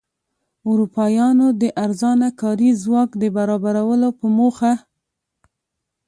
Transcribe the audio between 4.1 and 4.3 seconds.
په